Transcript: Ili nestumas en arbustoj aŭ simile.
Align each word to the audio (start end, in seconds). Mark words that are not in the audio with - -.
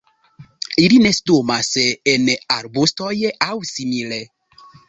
Ili 0.83 0.97
nestumas 1.03 1.69
en 2.15 2.25
arbustoj 2.57 3.13
aŭ 3.49 3.53
simile. 3.75 4.23